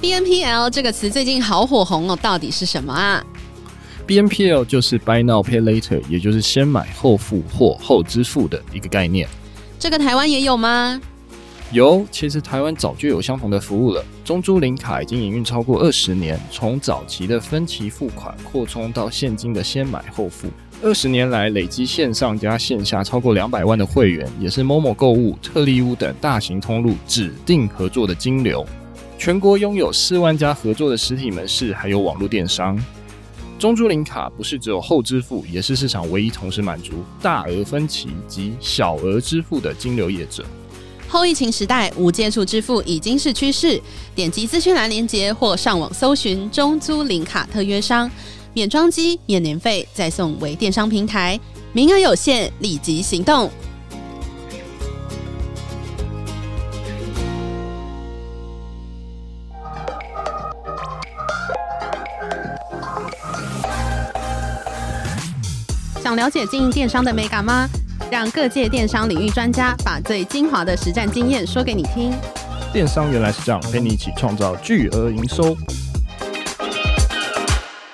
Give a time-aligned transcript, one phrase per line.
[0.00, 3.24] BNPL 这个词最近好火红哦，到底是什么啊
[4.06, 9.28] ？BNPL 就是 Buy Now Pay Later，也就是先买后付或后支付的一个概念。
[9.76, 11.00] 这个台湾也有吗？
[11.72, 14.04] 有，其实台湾早就有相同的服务了。
[14.24, 20.46] 中租零卡已经营运超过二十年，从早期的分期付款扩充到现金的先买后付，
[20.80, 28.64] 二十年来累积线上加线下超过两百万的会员，也是 Momo 购物、特利屋等大型通路指定合作的金流。
[29.18, 32.78] 全国拥有四万家合作的实体门市，还有网络电商。
[33.58, 40.44] 中租零卡不是只有后支付，也是市场唯一同时满足大额分期及小额支付的金流业者。
[41.08, 43.80] 后疫情时代，无接触支付已经是趋势。
[44.14, 48.08] 点击资讯栏链接或上网搜寻中租零卡特约商，
[48.54, 51.38] 免装机、免年费，再送微电商平台，
[51.72, 53.50] 名额有限，立即行动。
[66.18, 67.68] 了解经营电商的美感吗？
[68.10, 72.10] 让各界电商领域专家把最精华的实战经验说给你听。
[72.72, 75.56] 电商原来是这样，陪你一起创造巨额营收。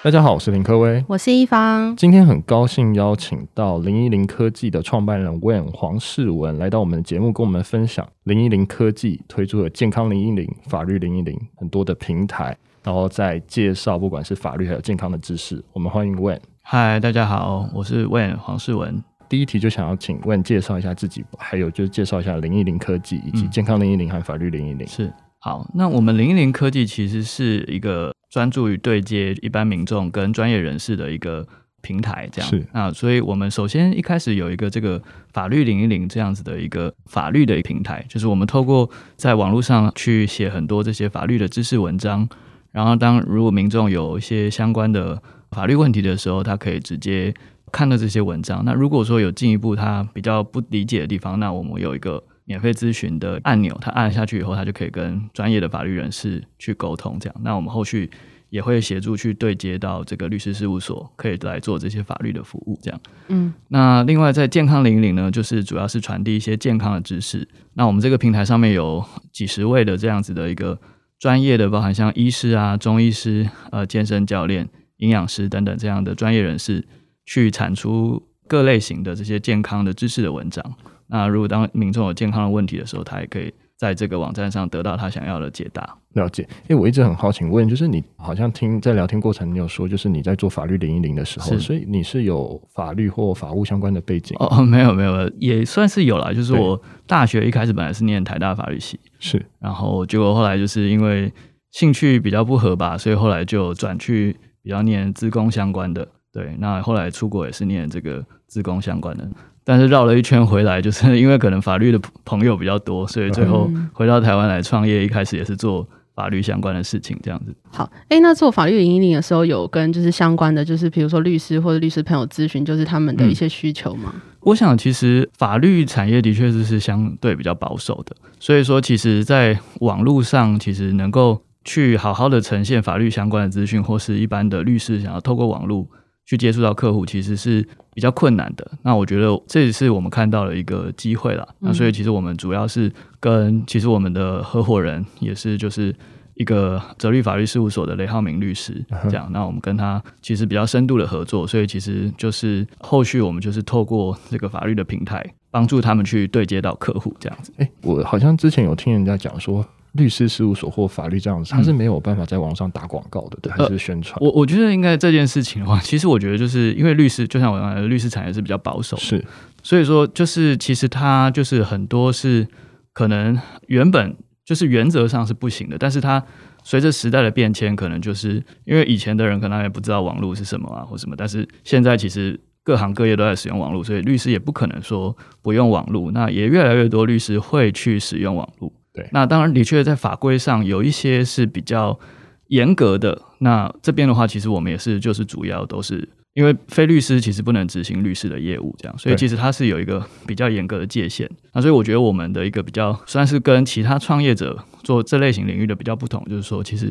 [0.02, 1.94] 大家好，我是林科威，我是一方。
[1.96, 15.62] 今天很高兴邀请到零一零科技的创办人 Wen 黄世文来到我们的节目，跟我们分享零一零科技推出的健康零一零、法律零一零很多的平台，然后再介绍不管是法律还有健康的知识。
[15.74, 16.40] 我们欢迎 Wen。
[16.66, 19.04] 嗨，大家好，我是 Wen 黄世文。
[19.28, 24.88] 第一题就想要请问介绍一下自己，还有就是介绍一下零一零科技以及健康零一零和法律零一零。
[24.88, 31.46] 是，好，那我们零一零科技其实是一个专注于对接一般民众跟专业人士的一个
[31.82, 32.66] 平台，这样是。
[32.72, 35.00] 那所以我们首先一开始有一个这个
[35.34, 42.26] 法律零一零这样子的一个法律的一个平台，就是我们透过在网络上去写很多这些法律的知识文章，
[42.72, 45.22] 然后当如果民众有一些相关的
[45.54, 47.32] 法律问题的时候，他可以直接。
[47.72, 57.18] 看到这些文章，那如果说有进一步他比较不理解的地方，那我们有一个免费咨询的按钮，他按下去以后，他就可以跟专业的法律人士去沟通。
[57.18, 58.08] 这样，那我们后续
[58.48, 62.78] 也会协助去对接到这个律师事务所，可以来做这些法律的服务。
[62.80, 67.48] 这样，嗯，那另外在健康零一零呢，就是主要是传递一些健康的知识。
[67.72, 70.78] 那我们这个平台上面有几十位的这样子的一个
[71.18, 74.68] 专业的，包含像医师啊、中医师、呃、健身教练、
[75.04, 76.84] 营养师等等这样的专业人士。
[77.26, 80.62] 去产出各类型的这些健康的知识的文章。
[81.06, 85.96] 那如果当民众有健康的问题的时候，他也可以在这个网站上得到他想要的解答。
[86.12, 86.42] 了解。
[86.68, 94.36] 因为我一直很好奇问，就是你好像听在聊天过程，你有说，就是你在做法律零一零的时候，所以你是有法律或法务相关的背景？
[94.38, 96.30] 哦，没有没有，也算是有啦。
[96.30, 101.32] 就是我大学一开始本来是念台大法律系，是，然后结果后来就是因为
[101.70, 106.08] 兴趣比较不合吧，所以后来就转去比较念资工相关的。
[106.32, 109.24] 对，那后来出国也是念这个资工相关的，
[109.62, 115.04] 但是绕了一圈回来，就是 因为可能法律的朋友比较多，所以最后回到台湾来创业。
[115.04, 115.86] 一开始也是做
[116.16, 117.54] 法律相关的事情，这样子。
[117.70, 124.10] 好，哎、欸，那做法律零一零的时候，有跟就是相关的，就是比如说律师或者律师朋友咨询，就是他们的一些需求吗？
[124.14, 135.88] 嗯、我想，其实法律产业的确是是相对比较保守的，所以说，其实在网络上，其实能够去好好的呈现法律相关的资讯，或是一般的律师想要透过网络。
[136.26, 137.60] 去接触到客户其实是
[137.92, 138.66] 比较困难的。
[138.80, 141.46] 那我觉得这也是我们看到了一个机会了。
[141.58, 145.94] 那所以其实我们主要是跟其实我们的合伙人也是就是
[146.32, 149.28] 一个泽律法律事务所的雷浩明律师这样。
[149.32, 157.52] 那我们跟他其实比较深度的合作，所以其实就是后续我们就是透过这个法律的平台帮助他们去对接到客户这样子。
[157.58, 159.62] 诶，我好像之前有听人家讲说。
[159.94, 164.16] 律师事务所或法律这样子，他是没有办法在网上打广告的，对、嗯，还是宣传？
[164.20, 169.24] 我我觉得应该这件事情的话，其实我觉得就是因为律师，就像我刚才的律师产业是比较保守，是，
[169.62, 172.46] 所以说就是其实他就是很多是
[172.92, 173.38] 可能
[173.68, 176.22] 原本就是原则上是不行的，但是他
[176.64, 188.72] 随着时代的变迁，可能就是因为以前的人可能也不知道网络是什么啊或什么，但是现在其实各行各业都在使用网络，所以律师也不可能说不用网络，那也越来越多律师会去使用网络。
[188.94, 191.98] 对，那当然的确在法规上有一些是比较
[192.46, 193.20] 严格的。
[193.40, 201.28] 那这边的话，其实我们也是，就是主要都是因为非律师其实不能执行律师的业务，这样，所以其实它是有一个比较严格的界限。
[201.52, 206.86] 那所以我觉得我们的一个比较算是跟其他创业者做这类型领域的比较不同，就是说，其实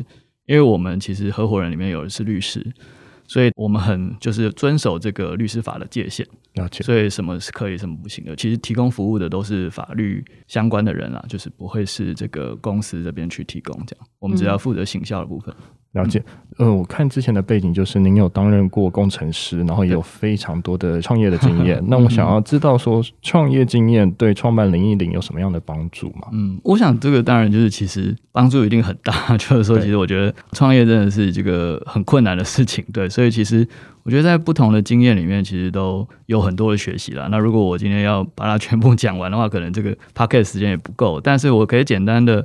[0.46, 2.64] 因为我们其实合伙人里面有的是律师。
[3.34, 6.24] 所以我们很就是遵守这个律师法的界限。
[6.52, 6.84] 了解。
[6.84, 8.36] 所以什么是可以，什么不行的？
[8.36, 14.06] 其实提供服务的都是法律相关的人啦，就是不会是这个公司这边去提供这样。
[14.20, 15.52] 我们只要负责行销的部分。
[15.58, 15.64] 嗯
[15.94, 16.22] 了解，
[16.58, 21.82] 呃，我看之前的背景就是您有担任过工程师，然后也有非常多的创业的经验。
[21.86, 26.28] 那我想要知道说，创业经验对创办零一零有什么样的帮助吗？
[26.32, 29.34] 嗯，我想这个当然就是其实帮助一定很大。
[29.38, 33.66] 就是说，其实我觉得创业真的是这个很困难的事情， 对，所以其实
[34.02, 37.28] 我觉得在不同的经验里面，其实都有很多的学习啦。
[37.30, 42.44] 那如果我今天要把它全部讲完的话，可能这个 podcast 时间也不够，但是我可以简单的。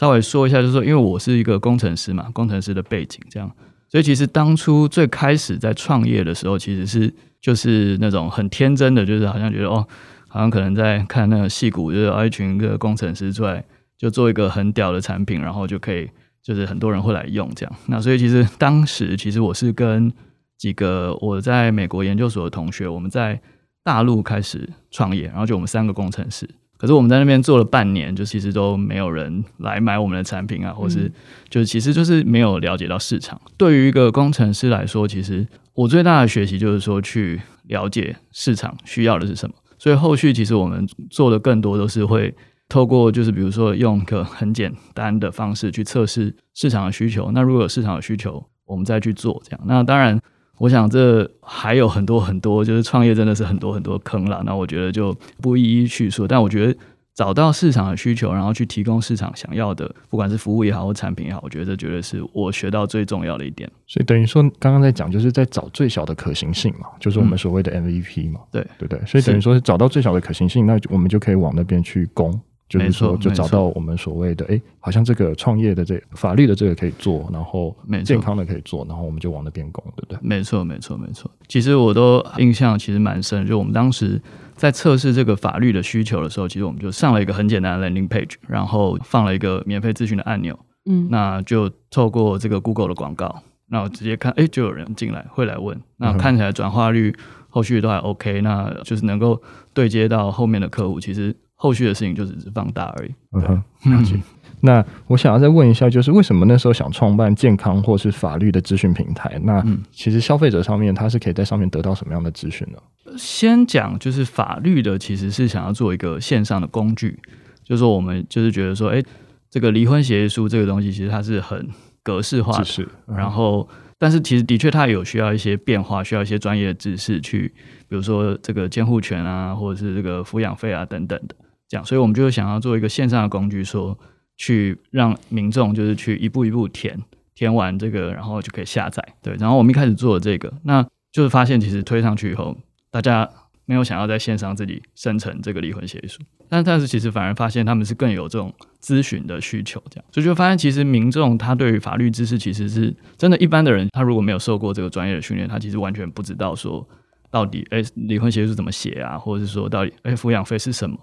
[0.00, 3.54] 稍微说一下，就是说，因为我是一个工程师嘛，工程师的背景这样，
[3.90, 9.86] 所以其实当初最开始在创业的时候，其实是就是那种很天真的，就是好像觉得哦，
[10.26, 13.62] 好像可能在看那个戏骨，就是一群个工程师出来
[13.98, 16.08] 就做一个很屌的产品，然后就可以
[16.42, 17.76] 就是很多人会来用这样。
[17.84, 20.10] 那所以其实当时其实我是跟
[20.56, 23.38] 几个我在美国研究所的同学，我们在
[23.84, 26.48] 大陆开始创业，然后就我们三个工程师。
[26.80, 31.12] 可是我们在那边做了半年，就其实都没有人来买我们的产品啊，或是
[31.50, 33.38] 就是其实就是没有了解到市场。
[33.58, 39.54] 对于一个工程师来说，其实我最大的学习就是说去了解市场需要的是什么。
[39.78, 42.34] 所以后续其实我们做的更多都是会
[42.70, 47.30] 透过就是比如说用一个很简单的方式去测试市场的需求。
[47.32, 49.60] 那如果有市场的需求，我们再去做这样。
[49.66, 50.18] 那当然。
[50.60, 54.42] 我想这还有很多很多，就是创业真的是很多很多坑了。
[54.44, 56.28] 那我觉得就不一一叙述。
[56.28, 56.78] 但我觉得
[57.14, 63.70] 找到市场的需求，然后去提供市场想要的，不管是服务也好或产品也好，我觉得这绝对是我学到最重要的一点。
[63.86, 68.40] 所以等于说，刚刚在讲就是在找最小的可行性嘛，就是我们所谓的 MVP 嘛。
[68.52, 69.00] 对对对。
[69.06, 72.38] 所以等于说是找到最小的可行性，那我们就可以往那边去攻。
[72.70, 80.18] 就是说，就找到我们所谓的，哎，好像这个创业的这个法律的这个可以做，然后健康的可以做，然后我们就往那边攻，对不对？
[80.22, 81.28] 没错，没错，没错。
[81.48, 84.22] 其实我都印象其实蛮深，就我们当时
[84.54, 90.56] 在测试这个法律的需求的时候，其实我们就上了一个很简单的 landing page，然后放了一个免费咨询的按钮，
[90.88, 97.12] 嗯，那就透过这个 Google 的广告，那我直接看，哎，就有人进来会来问，那看起来转化率
[97.48, 99.42] 后续都还 OK，那就是能够
[99.74, 101.34] 对接到后面的客户，其实。
[101.62, 103.14] 后续的事情就只是放大而已。
[103.32, 104.18] 嗯哼，了解。
[104.62, 109.38] 那我想要再问一下，就是为什么那时候想创办健康或是法律的咨询平台？
[109.44, 109.62] 那
[109.92, 112.78] 其实消费者上面他是可以在上面得到什么样的资讯呢？
[113.18, 117.18] 先讲就是法律的，其实是想要做一个线上的工具，
[117.62, 119.02] 就是说我们就是觉得说，哎，
[119.50, 121.68] 这个离婚协议书这个东西其实它是很
[122.02, 123.68] 格式化的，是然后。
[124.02, 127.52] 但是其实的确，它有需要一些变化，需要一些专业的知识去，
[127.86, 131.34] 比如说这个监护权啊，或者是这个抚养费啊等等的，
[131.70, 131.84] 这样。
[131.86, 133.98] 所以我们就想要做一个线上的工具，说
[134.36, 137.00] 去让民众就是去一步一步填，
[137.34, 139.02] 填完这个，然后就可以下载。
[139.22, 142.54] 对，然后我们一开始做了这个，那就是发现其实推上去以后，
[142.90, 143.26] 大家。
[143.66, 148.52] 没有想要在线上自己生成这个离婚协议书，但但是其实反而发现他们是更有这种
[148.82, 156.84] 咨询的需求，这样，所以就发现其实民众他对于法律知识其实是真的，一般的人他如果没有受过这个专业的训练，他其实完全不知道说
[157.30, 160.98] 到底哎离婚协议书怎么写啊，或者是说到底哎抚养费是什么，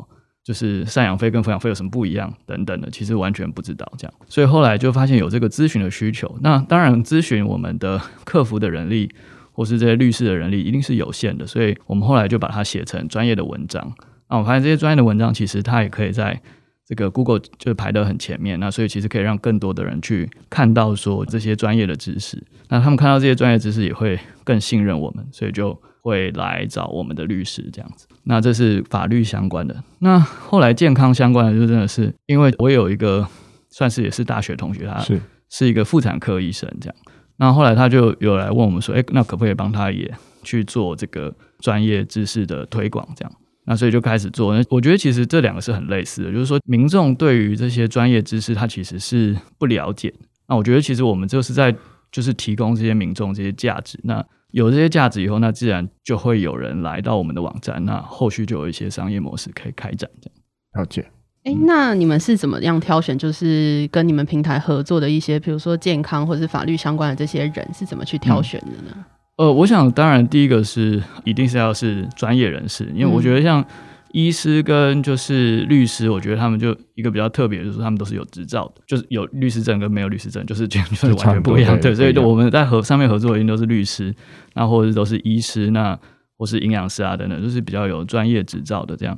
[0.47, 9.11] 就是赡养费跟抚养费有什么不一样等等的，其实完全不知道这样，所以后来就发现有这个咨询的需求，那当然咨询我们的客服的人力。
[9.51, 13.91] 或是这些律师的人力一定是有限的，所以我们后来就把它写成专业的文章。
[14.29, 16.39] 那我发现这些专业的文章其实它也可以在
[16.85, 18.59] 这个 Google 就排得很前面。
[18.59, 22.45] 那所以其实可以让更多的人去看到说这些专业的知识。
[22.69, 28.07] 那他们看到这些专业知识也会更信任我们，所以就会来找我们的律师这样子。
[28.23, 29.83] 那这是法律相关的。
[29.99, 33.27] 那后来健康相关的就真的是，因为我有一个
[33.69, 36.95] 算是也是大学同学，他是是一个妇产科医生这样。
[37.35, 40.11] 那后来他就有来问我们说，哎，那可不可以帮他也
[40.43, 43.07] 去做这个专业知识的推广？
[43.15, 43.31] 这样，
[43.65, 44.57] 那所以就开始做。
[44.57, 50.13] 那我觉得其实这两个是很类似的，就是说民众对于这些专业知识他其实是不了解。
[50.47, 51.75] 那我觉得其实我们就是在
[52.11, 53.99] 就是提供这些民众这些价值。
[54.03, 60.09] 那有这些价值以后，那自然就会有人来到我们的网站，那后续就有一些商业模式可以开展。
[60.21, 61.05] 这样，了解。
[61.43, 63.17] 哎，那你们是怎么样挑选？
[63.17, 69.05] 就是跟你们平台合作的一些，比如说健康或者是法律相关的这些人，是怎么去挑选的呢？
[69.37, 73.63] 嗯、呃，我想当然第一个是一定是要是专业人士，因为我觉得像
[74.11, 81.79] 医师跟就是律师，我觉得他们就一个比较特别，就是他们都是有执照的，就是有律师证跟没有律师证，就是就是完全不一样。
[81.79, 84.13] 对，所以我们在合上面合作的一定都是律师，
[84.53, 85.97] 那或者是都是医师，那
[86.37, 89.17] 或是营养师啊等等，就是比较有专业执照的这样。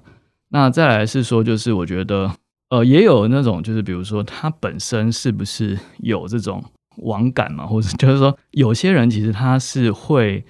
[0.50, 2.32] 那再来是说，就是我觉得，
[2.70, 6.64] 呃，也有那种，就是比如说他本身是不是有这种
[7.04, 10.44] 网感嘛，或者就是说，有些人其实他是会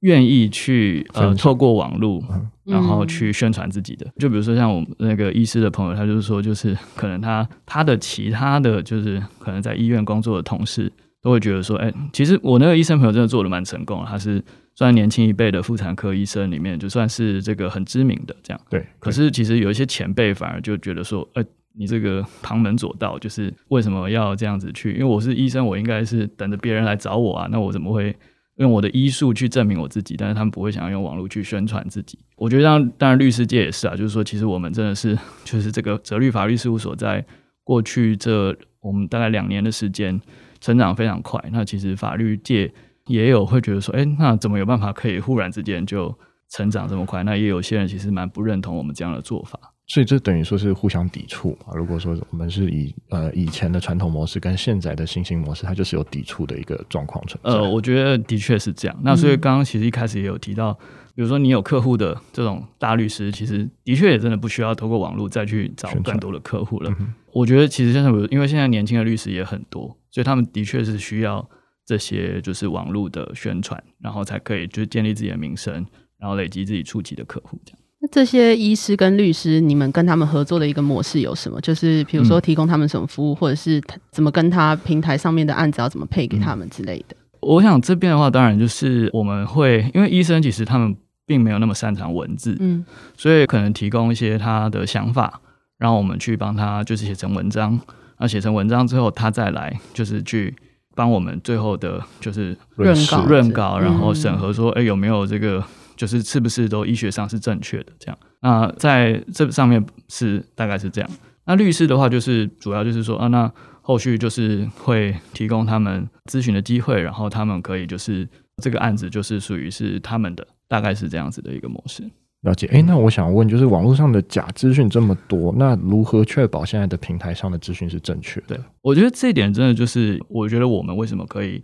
[0.00, 2.22] 愿意去呃透过网络，
[2.64, 4.06] 然后去宣传自己的。
[4.18, 14.42] 就比如说像我们那个医师的朋友，他就是说，就是 可能他他的其他的就是可能在医院工作的同事都会觉得说，哎，其实我那个医生朋友真的做的蛮成功，他是。
[14.78, 18.60] 算年轻一辈的妇产科医生里面，就算是这个很知名的这样。
[18.70, 18.86] 对。
[19.00, 21.42] 可是其实有一些前辈反而就觉得说，呃，
[21.76, 24.92] 你这个旁门左道，就是为什么要这样子去？
[24.92, 27.48] 因为我是医生，我应该是等着别人来找我啊。
[27.50, 28.14] 那我怎么会
[28.58, 30.14] 用我的医术去证明我自己？
[30.16, 32.18] 但是他们不会想要用网络去宣传自己。
[32.36, 37.24] 我觉得，当当然律师界也是啊，就是说，其实我们真的是， 就是这个泽律法律事务所在
[37.64, 40.20] 过去这我们大概两年的时间，
[40.60, 41.42] 成长非常快。
[41.52, 42.72] 那其实法律界。
[43.08, 46.14] 也有会觉得说，哎、那怎么有办法可以忽然之间就
[46.50, 47.22] 成长这么快？
[47.22, 49.58] 那也有些人其实蛮不认同我们这样的做法，
[49.88, 51.74] 所以这等于说是互相抵触嘛。
[51.74, 57.50] 如果说我们是以呃以前的传统模式跟现在的新兴模式，它就是有抵触的一个状况存在。
[57.50, 58.96] 呃，我觉得的确是这样。
[59.02, 60.72] 那所以刚刚其实一开始也有提到，
[61.14, 66.94] 比如说你有客户的这种大律师，其实的确也真的不需要透过网络再去找更多的客户了。
[67.32, 71.48] 我觉得其实现在，因为现在年轻的律师也很多，所以他们的确是需要。
[71.88, 75.72] 这些就是网络的宣传，然后才可以就是建立自己的名声，
[76.18, 77.58] 然后累积自己初期的客户。
[77.64, 81.60] 这样，那这些医师跟律师，你们跟他们合作的一个模式有什么？
[81.60, 87.16] 就是比如说提供他们什么服务，嗯、或者是怎么跟他平台上面的案子要怎么配给他们之类的。
[87.40, 92.84] 我想这边的话，当然就是我们会，因为医生其实他们并没有那么擅长文字，嗯，
[93.16, 95.40] 所以可能提供一些他的想法，
[95.78, 97.80] 然后我们去帮他就是写成文章，
[98.18, 100.54] 那写成文章之后，他再来就是去。
[100.94, 105.62] 帮我们最后的就是润稿，润稿，然后审核说，哎、嗯，有没有这个，
[105.98, 108.18] 就是是不是都医学上是正确的这样？
[108.40, 111.10] 那在这上面是大概是这样。
[111.44, 113.52] 那律师的话，就是主要就是说啊，那
[113.82, 118.26] 后续就是会提供他们咨询的机会，然后他们可以就是
[118.62, 122.04] 这个案子就是属于是他们的，大概是这样子的一个模式。
[122.42, 128.56] 了解，哎，那我想问，就是网络上的假资讯这么多，那如何确保现在的平台上的资讯是正确的？
[128.56, 131.60] 对，我觉得这一点真的就是，我觉得我们为什么可以，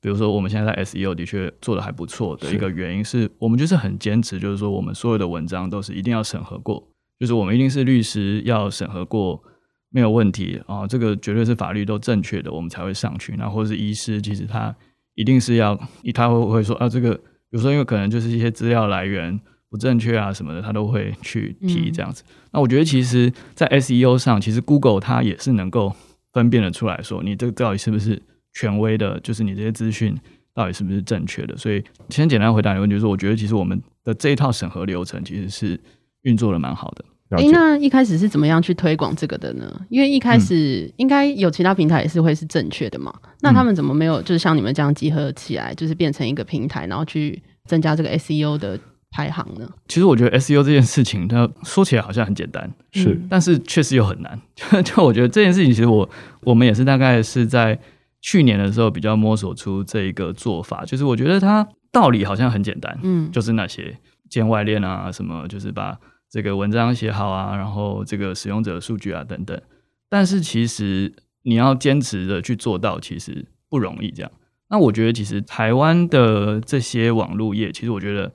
[0.00, 6.82] 比如说我们现在在 SEO 的确做的还不错的一个原因是，是我们就是很坚持，就是说我们所有的文章都是一定要审核过，
[7.18, 9.42] 就是我们一定是律师要审核过
[9.90, 13.34] 没有问题啊，这个绝对是法律都正确的，我们才会上去。
[13.36, 14.74] 那或者是医师，其实他
[15.14, 15.78] 一定是要，
[16.14, 19.40] 他会会说啊，这个比如说因为可能就是一些资料来源。
[19.72, 22.24] 不正确啊什么的，他都会去提这样子。
[22.26, 25.94] 嗯、那我觉得其实，在 SEO 上，其实 Google 它也是能够
[26.32, 28.20] 分辨的出来说，你这个到底是不是
[28.54, 30.16] 权威的，就是你这些资讯
[30.54, 31.56] 到底是不是正确的。
[31.56, 35.80] 所以，先简单回答你的问题，就是我觉得其实我们的这一套审核流程其实是
[36.22, 37.04] 运作的蛮好的。
[37.38, 39.80] 诶、欸，那一开始是怎么样去推广这个的呢？
[39.88, 43.12] 因为一开始应该有其他平台也是会是正确的嘛。
[43.22, 48.78] 嗯、那他们怎么没有就是像你们这样集合起来，就是变成一个平台，然后去增加这个 SEO 的？
[49.12, 49.68] 排行呢？
[49.88, 54.40] 其实我觉得 SEO 这件事情，它说起来好像很简单，是，但是确实又很难。
[54.54, 56.08] 就 就我觉得这件事情，其实我
[56.42, 57.76] 我们也是大概是在
[58.20, 60.84] 去年的时候比较摸索出这一个做法。
[60.84, 63.98] 就是我觉得它道理好像很简单，嗯，就是那些
[64.28, 65.98] 建外链啊，什么就是把
[66.30, 69.60] 这个文章写好啊，然后这个使用者数据啊等等。
[70.08, 71.12] 但是其实
[71.42, 74.10] 你要坚持的去做到，其实不容易。
[74.10, 74.32] 这样，
[74.68, 78.32] 那我觉得其实台湾的这些网络业，其实我觉得。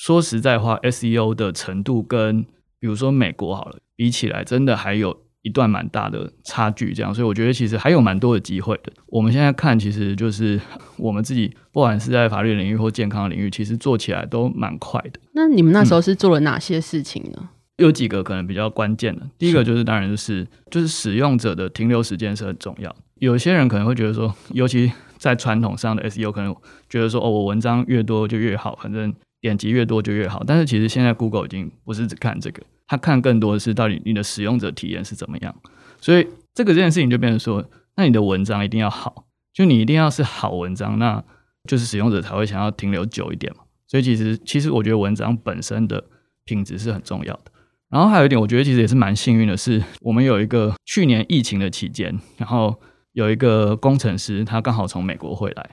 [0.00, 2.44] 说实在话，SEO 的程度跟
[2.78, 6.92] 比如说美国好了比起来，真的还有一段蛮大的差距。
[6.92, 8.92] 这样，所以我觉得其实还有蛮多的机会的。
[9.06, 10.60] 我们现在看，其实就是
[10.98, 15.18] 我们自己，不管是在法律领域或健康领域，其实做起来都蛮快的。
[15.32, 17.38] 那你们那时候是做了哪些事情呢？
[17.40, 19.22] 嗯，有几个可能比较关键的。
[19.38, 22.94] 第一个就是，当然就是就是使用者的停留时间是很重要。
[23.16, 26.54] 有些人可能会觉得说，尤其在传统上的 SEO，可能
[26.88, 29.14] 觉得说，哦，我文章越多就越好，反正。
[29.40, 35.54] 点击越多就越好，但是其实现在 Google 已经不是只看这个，他看更多的是到底你的使用者体验是怎么样。
[36.00, 37.64] 所以这个这件事情就变成说，
[37.94, 41.22] 那你的文章一定要好，就你一定要是好文章，那
[41.68, 43.62] 就是使用者才会想要停留久一点嘛。
[43.86, 46.02] 所以其实其实我觉得文章本身的
[46.44, 47.52] 品质是很重要的。
[47.88, 52.78] 然后还有一点，我觉得其实也是蛮幸运的是，我们有一个去年疫情的期间，然后
[53.12, 55.70] 有一个工程师他刚好从美国回来，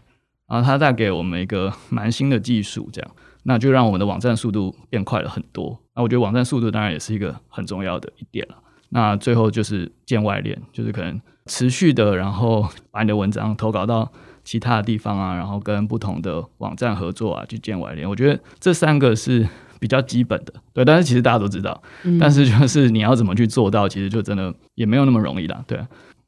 [0.48, 3.12] 然后他带给我们一个蛮新的技术，这样。
[3.44, 5.85] 那就让我们的网站速度变快了很多。
[5.96, 8.56] 那我觉得网站速度当然也是一个很重要的一点了。
[8.90, 14.12] 那最后就是建外链，就是可能持续的，然后 把你的文章投稿到
[14.44, 18.08] 其他的地方啊，然后跟不同的网站合作啊，去建外链。
[18.08, 19.48] 我觉得这三个是
[19.80, 20.86] 比较基本的，对。
[20.86, 25.80] 但是其实大家都知道，嗯、但是就是你要怎么去做到，其实就真的也没有那么容易啦，对。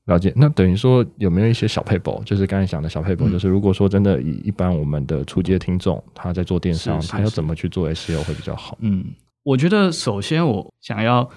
[0.06, 0.34] 了解。
[0.36, 8.78] 那等于说有没有一些小撇步，就是刚才讲的小撇步，嗯、就是如果说真的以一般我们的初阶听众，他在做电商，是是是他要怎么去做 SEO 会比较好？
[8.82, 9.06] 嗯，
[9.48, 11.30] 我觉得首先我想要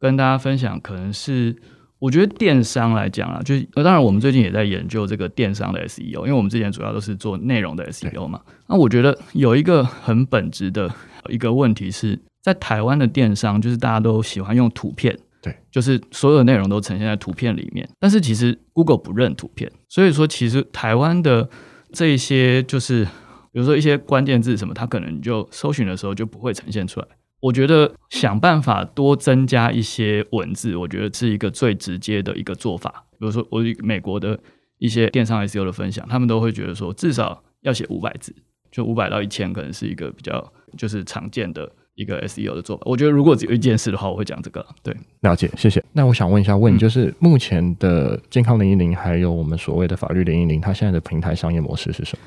[0.00, 1.56] 跟大家分享，可能是
[2.00, 8.40] 我觉得电商来讲啊，就是当然我们最近也在研究这个电商的 SEO，因为我们之前主要都是做内容的 SEO 嘛。
[8.66, 10.92] 那我觉得有一个很本质的
[11.28, 15.16] 一个问题是在台湾的电商，就是大家都喜欢用图片。
[15.40, 21.48] 对，就是所有的内容都呈现在图片里面，但是其实 Google 不认图片，所以说其实台湾的
[21.92, 23.04] 这一些就是，
[23.52, 27.06] 比如说一些关键字什么，它可能就搜寻的时候就不会呈现出来。
[27.42, 33.04] 我觉得想办法多增加一些文字，我觉得是一个最直接的一个做法。
[33.18, 34.38] 比如说我美国的
[34.78, 38.34] 一些电商 SEO 的分享，他们都会觉得说至少要写五百字，
[38.70, 41.70] 就五百到一千可能是一个比较就是常见的。
[41.94, 44.64] 一个 SEO 的做法，我觉得如果只有一件事的话，我会讲这个。
[44.82, 45.84] 对，了解，谢谢。
[45.92, 52.24] 那我想问一下，问你就是目前的健康零一零，还有我们所谓的法律零一零，它现在的平台商业模式是什么？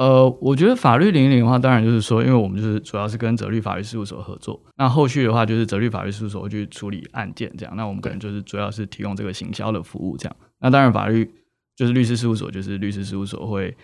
[0.00, 7.76] 呃，我觉得法律零一零的话，当然就是说，因为我们就是主要是跟泽律法律事务所合作，那后续的话就是泽律法律事务所会去处理案件，这样。
[7.76, 10.34] 那我们可能就是主要是提供这个行销的服务，这样。
[10.60, 11.30] 那当然法律
[11.76, 13.76] 就是律师事务所，就是律师事务所会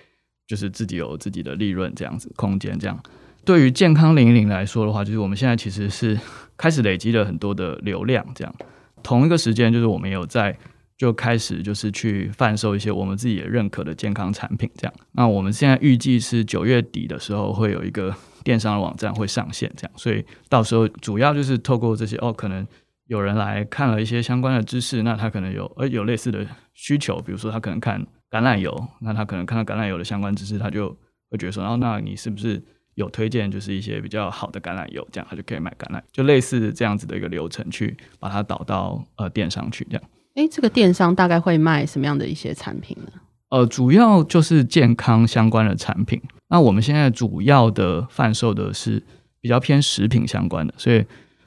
[0.47, 2.99] 就是自己有自己的利润这样子空间这样。
[3.45, 6.19] 对于健康零一零来说的话，就是我们现在其实是
[6.57, 8.55] 开始累积了很多的流量，这样
[9.03, 10.57] 同一个时间，就是我们有在
[10.97, 14.95] 就开始就是去贩售一些我们自己也认可的健康产品，这样。
[15.13, 19.93] 那我们现在预计是九月底的时候会有一个电商的网站会上线，这样。
[19.97, 22.67] 所以到时候主要就是透过这些哦，可能
[23.07, 28.01] 有人来看了一些相关的知识，那他可能有呃有类似的需求，比如说他可能看
[28.31, 30.89] 橄榄油，那他可能看到橄榄油的相关知识，他就
[31.31, 32.63] 会觉得说，哦那你是不是？
[32.97, 40.03] 有推荐就是一些比较好的橄榄油，这样他就可以买橄榄，就类似这样子的一个流程去把它导到呃电商去这样。
[40.37, 43.11] 哎、欸，这个电商大概会卖什么样的一些产品呢？
[43.49, 46.21] 呃，主要就是健康相关的产品。
[46.49, 49.03] 那我们现在主要的贩售的是
[49.41, 51.03] 比较偏食品相关的，所以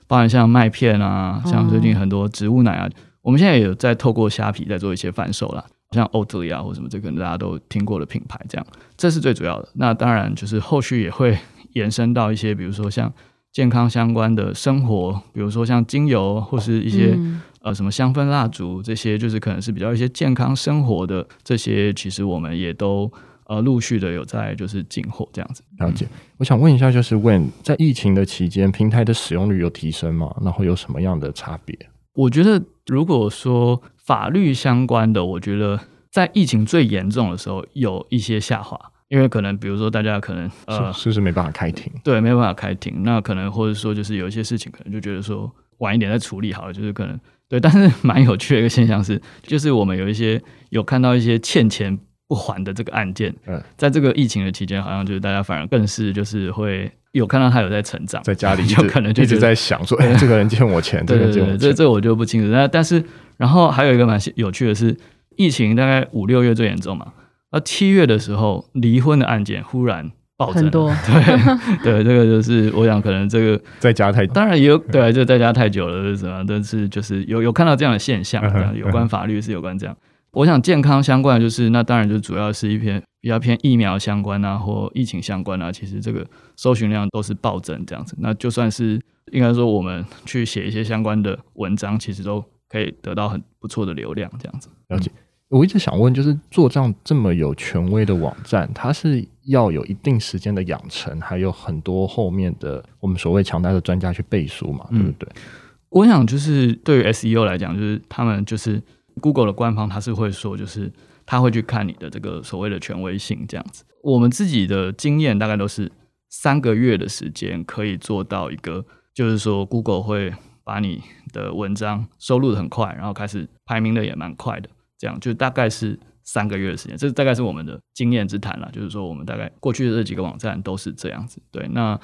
[0.07, 2.91] 包含像麦片啊，像最近很多植物奶啊，哦、
[3.21, 5.63] 我们现在也有在透过虾皮在做一些贩售啦。
[5.91, 8.67] 像 Oatly 啊或什么，这个大家都听过的品牌，这样
[8.97, 9.69] 这是最主要的。
[9.75, 11.37] 那当然就是后续也会
[11.73, 13.11] 延伸到一些，比如说像
[13.51, 23.11] 健康相关的生活，比如说像精油或是一些、嗯、呃什么香氛蜡烛这些，就是可能是比较一些健康生活的这些，其实我们也都
[23.45, 25.63] 呃陆续的有在就是进货这样子。
[25.79, 30.35] 了解，我想问一下，就是 When 在疫情的期间，平台的使用率有提升吗？
[30.43, 31.77] 然后有什么样的差别？
[32.13, 33.81] 我觉得如果说。
[34.09, 38.75] 法律相关的，我觉得在疫情最严重的时候有一些下滑，
[39.07, 41.93] 因为可能比如说大家可能呃是不是没办法开庭？
[42.03, 47.19] 对，没办法开庭，那可能或者说就是有一些事情可能就觉得说晚一点再处理好了，就是可能
[47.49, 47.59] 对。
[47.59, 56.89] 但是蛮有趣的一个现象是，就是我们有一些有看到一些欠钱不还的这个案件，嗯，在这个疫情的期间，好像就是大家反而更是就是会。
[57.13, 62.51] 有看到他有在成长，在家里就可能就一直在想说，哎，这个人欠我钱， 这个人欠我钱，这这我就不清楚。
[62.51, 63.03] 那但是，
[63.35, 64.95] 然后还有一个蛮有趣的是，
[65.35, 67.13] 疫情大概五六月最严重嘛，
[67.51, 70.89] 那七月的时候，离婚的案件忽然暴增，很多。
[71.83, 76.43] 对对，这个就是我想可能这个 在家太，当然也有对，就在家太久了是什么？
[76.47, 79.95] 但是就是有有看到这样的现象，这样有关法律是有关这样。
[80.31, 83.03] 我想健康相关的就是那当然就主要是一篇。
[83.21, 86.25] 比较偏疫苗相关啊，或疫情相关啊，其实这个
[86.55, 88.15] 搜寻量都是暴增这样子。
[88.17, 88.97] 那就算是
[89.33, 94.69] 应该说我们去写一些相关的文章，其实都可以得到很不错的流量这样子。
[94.87, 95.11] 了解。
[95.49, 105.29] 我一直想问，就是做这样这么有权威的网站，它是要有一定时间的养成，还有很多后面的我们所谓强大的专家去背书嘛，对不对？
[105.35, 105.41] 嗯，
[105.89, 108.81] 我想就是对于 SEO 来讲，就是他们就是
[109.21, 110.91] Google 的官方，他是会说就是。
[111.31, 113.83] 他会去看你的这个所谓的权威性，这样子。
[114.01, 115.91] 我们自己的经验大概都是
[116.27, 118.83] 三个月的时间可以做到一个，
[119.13, 120.33] 就是说 Google 会
[120.63, 125.99] 把你的文章收录的很快，然后开始排名的也蛮快的，这样就大概是
[126.31, 126.95] 三个月的时间。
[126.95, 131.41] 这大概是我们的经验之谈了，就是说我们大概过去的这几个网站都是这样子。
[131.51, 131.99] 对，那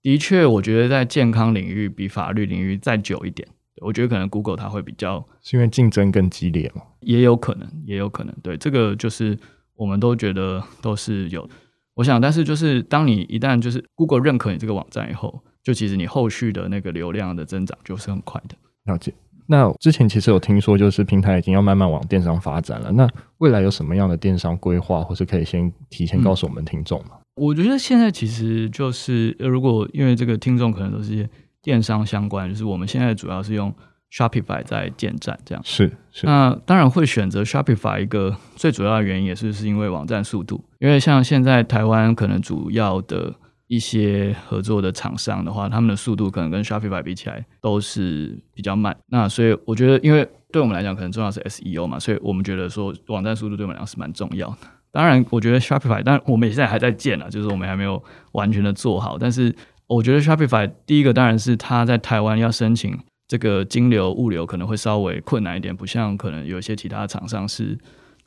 [0.00, 3.48] 的确，我觉得在健康领域比法律领域再久一点。
[3.80, 6.82] 我觉得可能 Google 它会比较，是因为竞争更激烈嘛？
[7.00, 8.34] 也有可能，也有可能。
[8.42, 9.36] 对，这个就是
[9.74, 11.48] 我们都觉得都是有。
[11.94, 18.56] 我想，但是就是当你一旦就是 Google 认可你这个网站以后，就其实你后续的那个流量的增长就是很快的。
[18.84, 19.12] 了解。
[19.48, 22.92] 那之前其实有听说，就是平台已经要慢慢往电商发展了。
[22.92, 23.08] 那
[23.38, 27.12] 未来有什么样的电商规划，或是可以先提前告诉我们听众吗？
[27.14, 31.28] 嗯，我觉得现在其实就是，如果因为这个听众可能都是。
[31.60, 33.74] 电商相关，就是我们现在主要是用
[34.12, 36.24] Shopify 在建站，这样是是。
[36.24, 43.34] 那当然会选择 Shopify 一个最主要的原因也是是因为网站速度，因为像现在台湾可能主要的
[43.68, 48.96] 一些合作的厂商的话，他们的速度可能跟 Shopify 比起来都是比较慢。
[49.06, 54.56] 那所以我觉得，因为对我们来讲，可能重要是 SEO 嘛，所以我们觉得说网站速度对我们来讲是蛮重要的。
[54.90, 58.02] 当然，我觉得 Shopify，但我们现在还在建啊，就是我们还没有
[58.32, 59.18] 完全的做好。
[59.18, 59.54] 但是
[59.86, 67.78] 我觉得 Shopify 第一个当然是它在台湾要申请这个金流物流可能会稍微困难一点，不像可能有一些其他厂商是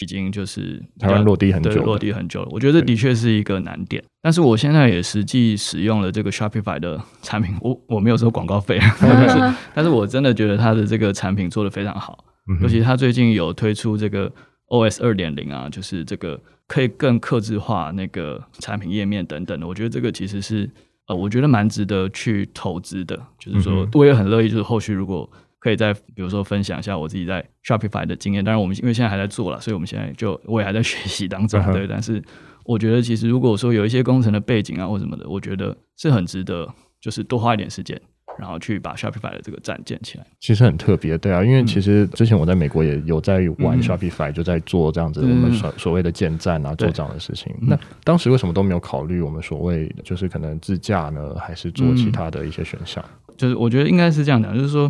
[0.02, 2.48] 已经就是台湾落地很久，落地很久了。
[2.52, 4.04] 我觉得这的确是一个难点。
[4.22, 12.24] 但是我现在也实际使用了这个 Shopify 的产品，我我没有收广告费， 但是但是我真的觉得它的这个产品做得非常好，
[12.62, 14.32] 尤其它最近有推出这个。
[14.72, 20.70] OS 二点零啊，就是这个可以更克制化那个产品页面等等的，我觉得这个其实是
[21.08, 23.22] 呃，我觉得蛮值得去投资的。
[23.38, 25.30] 就是说，我也很乐意，就是后续如果
[25.62, 28.44] 可以再比如说分享一下我自己在 Shopify 的经验。
[28.44, 31.88] 当然，我们因为现在还在做了，所以我们现在就我也还在学习当中，对。
[31.88, 32.22] 但是
[32.66, 36.68] 我觉得其实如果说有一些工程的背景啊或什么的，我觉得是很值得，
[37.00, 37.98] 就是多花一点时间。
[38.40, 47.54] 然后去把 Shopify 的这个站建起来，其实很特别，对啊，因为其实之前我在美国也有在玩 Shopify，、嗯、就在做这样子我们所所谓的建站啊，嗯、做这样的事情。
[47.60, 53.04] 那当时为什么都没有考虑我们所谓就是可能自驾呢，还是做其他的一些选项？
[53.38, 54.90] 就是我觉得应该是这样讲，就是说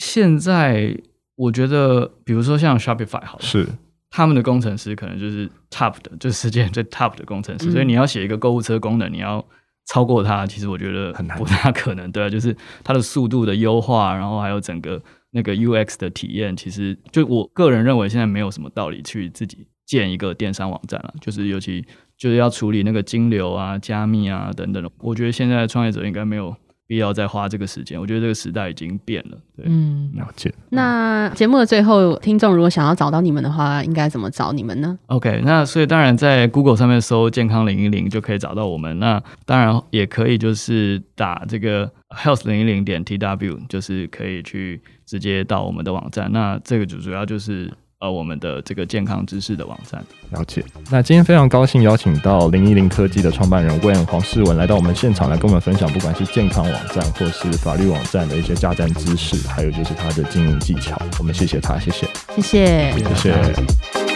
[0.00, 0.98] 现在
[1.36, 3.64] 我觉得，比如说像 Shopify 好了，是
[4.10, 9.46] 他们的工程师可能就是 top 的，就是世界最 top 的工程师，嗯、所以你要写一个购物车功能，你要。
[9.86, 12.12] 超过它，其实我觉得很难，不大可能。
[12.12, 21.12] 对啊，就是它的速度的优化，然后还有整个那个 UX 的体验，其实就我个人认为，现在没有什么道理去自己建一个电商网站了。
[21.20, 21.84] 就是尤其
[22.16, 26.54] 就是要处理那个金流啊、加密啊等等的，我觉得现在创业者应该没有。
[26.90, 29.38] 必要再花这个时间，我觉得这个时代已经变了。
[29.56, 30.52] 对，嗯，了解。
[30.70, 38.98] 那节目的最后，听众如果想要找到你们的话，应该怎么找你们呢？OK，那所以当然在 Google 上面搜“健康零一零”就可以找到我们。
[38.98, 46.28] 那当然也可以就是打这个 health 零一零点 tw，就是可以去直接到我们的网站。
[46.32, 47.72] 那这个主主要就是。
[48.00, 50.64] 呃，我们的这个健康知识的网站，了解。
[50.90, 60.98] 那今天非常高兴邀请到零一零科技的创办人 Wayne 黄世文来到我们现场，来跟我们分享，不管是健康网站或是法律网站的一些加站知识，还有就是他的经营技巧。
[61.18, 64.09] 我们谢谢他，谢谢，谢谢，谢谢。